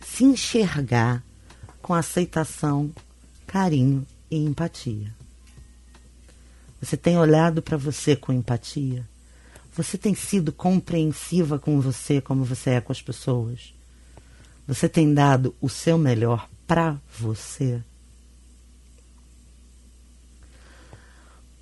se 0.02 0.24
enxergar 0.24 1.24
com 1.82 1.94
aceitação, 1.94 2.92
carinho 3.46 4.06
e 4.32 4.38
empatia. 4.38 5.14
Você 6.82 6.96
tem 6.96 7.18
olhado 7.18 7.62
para 7.62 7.78
você 7.78 8.16
com 8.16 8.32
empatia? 8.32 9.08
Você 9.74 9.98
tem 9.98 10.16
sido 10.16 10.52
compreensiva 10.52 11.60
com 11.60 11.80
você 11.80 12.20
como 12.20 12.44
você 12.44 12.72
é 12.72 12.82
com 12.82 12.92
as 12.92 13.02
pessoas? 13.02 13.74
Você 14.68 14.90
tem 14.90 15.14
dado 15.14 15.56
o 15.62 15.70
seu 15.70 15.98
melhor 15.98 16.50
para 16.66 16.98
você? 17.20 17.82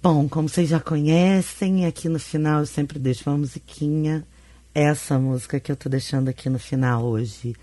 Bom, 0.07 0.29
como 0.29 0.47
vocês 0.47 0.69
já 0.69 0.79
conhecem, 0.79 1.87
aqui 1.87 2.07
no 2.07 2.19
final 2.19 2.59
eu 2.59 2.67
sempre 2.67 2.99
deixo 2.99 3.27
uma 3.27 3.39
musiquinha. 3.39 4.23
Essa 4.71 5.17
música 5.17 5.59
que 5.59 5.71
eu 5.71 5.75
tô 5.75 5.89
deixando 5.89 6.29
aqui 6.29 6.47
no 6.47 6.59
final 6.59 7.03
hoje. 7.03 7.55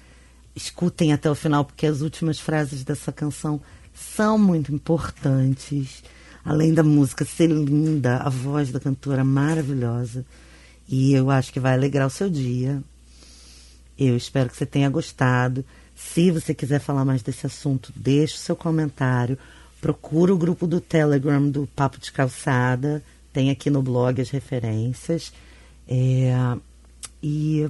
Escutem 0.52 1.12
até 1.12 1.30
o 1.30 1.36
final, 1.36 1.64
porque 1.64 1.86
as 1.86 2.00
últimas 2.00 2.40
frases 2.40 2.82
dessa 2.82 3.12
canção 3.12 3.60
são 3.94 4.36
muito 4.36 4.74
importantes. 4.74 6.02
Além 6.44 6.74
da 6.74 6.82
música 6.82 7.24
ser 7.24 7.46
linda, 7.46 8.16
a 8.16 8.28
voz 8.28 8.72
da 8.72 8.80
cantora 8.80 9.22
maravilhosa. 9.22 10.26
E 10.88 11.14
eu 11.14 11.30
acho 11.30 11.52
que 11.52 11.60
vai 11.60 11.74
alegrar 11.74 12.08
o 12.08 12.10
seu 12.10 12.28
dia. 12.28 12.82
Eu 13.96 14.16
espero 14.16 14.50
que 14.50 14.56
você 14.56 14.66
tenha 14.66 14.90
gostado. 14.90 15.64
Se 15.94 16.32
você 16.32 16.52
quiser 16.52 16.80
falar 16.80 17.04
mais 17.04 17.22
desse 17.22 17.46
assunto, 17.46 17.92
deixe 17.94 18.34
o 18.34 18.38
seu 18.38 18.56
comentário 18.56 19.38
procura 19.82 20.32
o 20.32 20.38
grupo 20.38 20.64
do 20.64 20.80
Telegram 20.80 21.50
do 21.50 21.66
Papo 21.66 21.98
de 21.98 22.12
Calçada, 22.12 23.02
tem 23.32 23.50
aqui 23.50 23.68
no 23.68 23.82
blog 23.82 24.22
as 24.22 24.30
referências. 24.30 25.32
É, 25.88 26.32
e 27.20 27.68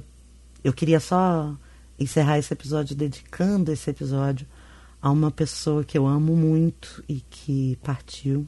eu 0.63 0.71
queria 0.71 0.99
só 0.99 1.57
encerrar 1.99 2.37
esse 2.37 2.53
episódio 2.53 2.95
dedicando 2.95 3.71
esse 3.71 3.89
episódio 3.89 4.45
a 5.01 5.09
uma 5.09 5.31
pessoa 5.31 5.83
que 5.83 5.97
eu 5.97 6.05
amo 6.05 6.35
muito 6.35 7.03
e 7.09 7.19
que 7.31 7.79
partiu. 7.83 8.45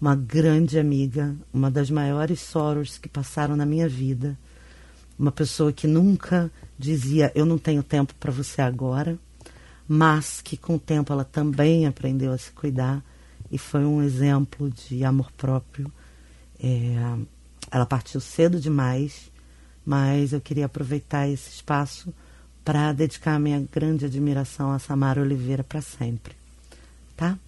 Uma 0.00 0.14
grande 0.14 0.78
amiga, 0.78 1.34
uma 1.52 1.70
das 1.70 1.90
maiores 1.90 2.38
sorors 2.40 2.98
que 2.98 3.08
passaram 3.08 3.56
na 3.56 3.66
minha 3.66 3.88
vida. 3.88 4.38
Uma 5.18 5.32
pessoa 5.32 5.72
que 5.72 5.88
nunca 5.88 6.52
dizia: 6.78 7.32
Eu 7.34 7.44
não 7.46 7.58
tenho 7.58 7.82
tempo 7.82 8.14
para 8.14 8.30
você 8.30 8.62
agora 8.62 9.18
mas 9.88 10.40
que 10.42 10.56
com 10.56 10.76
o 10.76 10.80
tempo 10.80 11.12
ela 11.12 11.24
também 11.24 11.86
aprendeu 11.86 12.32
a 12.32 12.38
se 12.38 12.50
cuidar 12.50 13.02
e 13.50 13.58
foi 13.58 13.84
um 13.84 14.02
exemplo 14.02 14.70
de 14.70 15.04
amor 15.04 15.30
próprio. 15.32 15.90
É, 16.62 16.96
ela 17.70 17.86
partiu 17.86 18.20
cedo 18.20 18.60
demais, 18.60 19.30
mas 19.84 20.32
eu 20.32 20.40
queria 20.40 20.66
aproveitar 20.66 21.28
esse 21.28 21.50
espaço 21.50 22.12
para 22.64 22.92
dedicar 22.92 23.36
a 23.36 23.38
minha 23.38 23.64
grande 23.72 24.06
admiração 24.06 24.72
a 24.72 24.78
Samara 24.78 25.20
Oliveira 25.20 25.62
para 25.62 25.80
sempre. 25.80 26.34
Tá? 27.16 27.38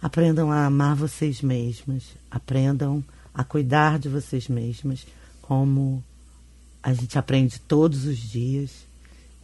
Aprendam 0.00 0.50
a 0.50 0.66
amar 0.66 0.96
vocês 0.96 1.40
mesmas, 1.40 2.16
aprendam 2.28 3.04
a 3.32 3.44
cuidar 3.44 4.00
de 4.00 4.08
vocês 4.08 4.48
mesmas, 4.48 5.06
como 5.40 6.02
a 6.82 6.92
gente 6.92 7.16
aprende 7.16 7.60
todos 7.60 8.04
os 8.04 8.18
dias 8.18 8.84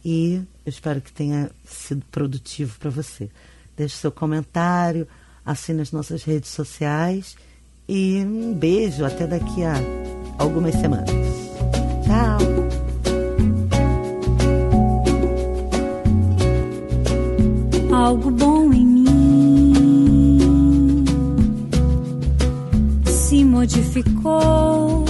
e 0.03 0.35
eu 0.65 0.69
espero 0.69 1.01
que 1.01 1.11
tenha 1.11 1.49
sido 1.65 2.05
produtivo 2.11 2.77
para 2.79 2.89
você. 2.89 3.29
Deixe 3.75 3.95
seu 3.95 4.11
comentário, 4.11 5.07
assine 5.45 5.81
as 5.81 5.91
nossas 5.91 6.23
redes 6.23 6.49
sociais 6.49 7.35
e 7.87 8.23
um 8.23 8.53
beijo 8.53 9.03
até 9.05 9.25
daqui 9.25 9.63
a 9.63 9.75
algumas 10.37 10.75
semanas. 10.75 11.09
Tchau! 12.05 12.39
Algo 17.91 18.31
bom 18.31 18.71
em 18.71 18.85
mim 18.85 19.09
se 23.05 23.43
modificou 23.43 25.05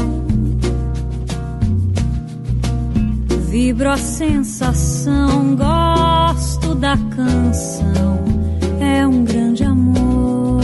Vibro 3.49 3.89
a 3.89 3.97
sensação, 3.97 5.55
gosto 5.55 6.75
da 6.75 6.95
canção, 7.15 8.23
é 8.79 9.07
um 9.07 9.23
grande 9.23 9.63
amor. 9.63 10.61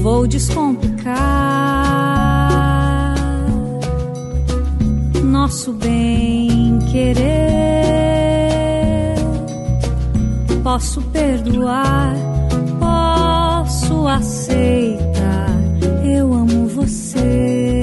Vou 0.00 0.26
descomplicar 0.26 1.16
nosso 5.22 5.74
bem 5.74 6.78
querer. 6.90 7.26
Posso 10.62 11.02
perdoar, 11.12 12.14
posso 12.80 14.08
aceitar. 14.08 15.50
Eu 16.02 16.32
amo 16.32 16.66
você. 16.68 17.75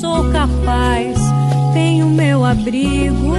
Sou 0.00 0.30
capaz, 0.30 1.18
tenho 1.72 2.08
meu 2.08 2.44
abrigo. 2.44 3.34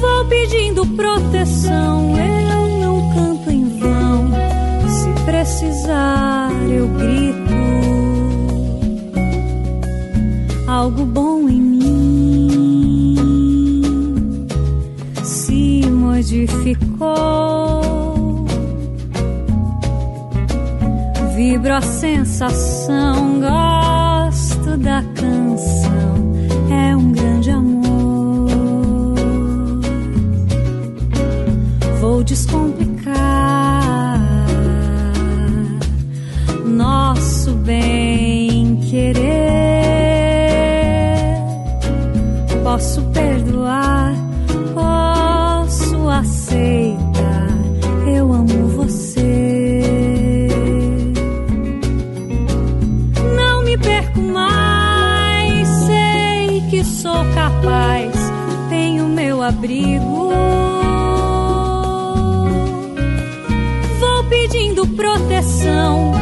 Vou 0.00 0.24
pedindo 0.26 0.86
proteção, 0.86 2.14
eu 2.16 2.68
não 2.80 3.12
canto 3.12 3.50
em 3.50 3.68
vão. 3.78 4.30
Se 4.88 5.10
precisar, 5.24 6.50
eu 6.68 6.88
grito. 6.88 7.36
Algo 10.66 11.04
bom 11.04 11.48
em 11.48 11.60
mim 11.60 13.16
se 15.22 15.86
modificou. 15.90 17.65
Vibro 21.56 21.72
a 21.72 21.80
sensação, 21.80 23.40
gosto 23.40 24.76
da 24.76 25.02
abrigo. 59.66 60.30
Vou 63.98 64.24
pedindo 64.28 64.86
proteção, 64.86 66.12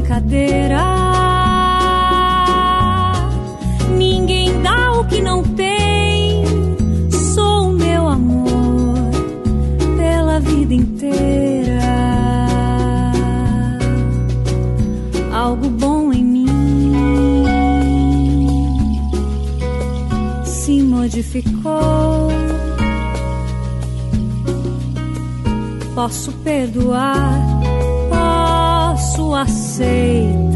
brincadeira. 0.00 0.80
Ninguém 3.96 4.60
dá 4.62 4.92
o 4.92 5.04
que 5.04 5.20
não 5.20 5.42
tem. 5.42 6.42
Sou 7.34 7.68
o 7.68 7.72
meu 7.72 8.08
amor 8.08 9.10
pela 9.96 10.40
vida 10.40 10.74
inteira. 10.74 11.80
Algo 15.32 15.68
bom 15.68 16.12
em 16.12 16.24
mim 16.24 17.44
se 20.44 20.82
modificou. 20.82 22.30
Posso 25.94 26.32
perdoar, 26.32 27.38
posso 28.08 29.34
aceitar 29.34 29.69
Sou 29.80 30.49